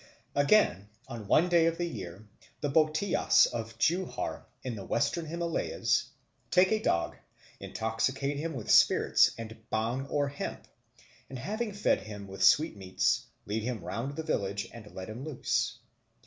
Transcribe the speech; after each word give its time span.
Again, 0.33 0.89
on 1.07 1.27
one 1.27 1.47
day 1.47 1.67
of 1.67 1.77
the 1.77 1.85
year 1.85 2.27
the 2.59 2.71
Bhotiyas 2.71 3.45
of 3.45 3.77
Juhar, 3.77 4.47
in 4.63 4.73
the 4.73 4.83
Western 4.83 5.27
Himalayas, 5.27 6.05
take 6.49 6.71
a 6.71 6.81
dog, 6.81 7.17
intoxicate 7.59 8.37
him 8.37 8.55
with 8.55 8.71
spirits 8.71 9.29
and 9.37 9.55
bhang 9.71 10.07
or 10.09 10.27
hemp, 10.29 10.67
and 11.29 11.37
having 11.37 11.71
fed 11.71 11.99
him 12.01 12.27
with 12.27 12.41
sweetmeats, 12.43 13.27
lead 13.45 13.61
him 13.61 13.83
round 13.85 14.15
the 14.15 14.23
village 14.23 14.67
and 14.73 14.91
let 14.95 15.07
him 15.07 15.23
loose. 15.23 15.77